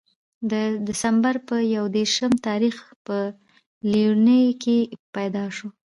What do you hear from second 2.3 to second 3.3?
تاريخ پۀ